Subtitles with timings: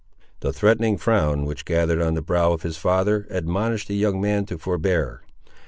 [0.39, 4.47] The threatening frown, which gathered on the brow of his father, admonished the young man
[4.47, 5.21] to forbear.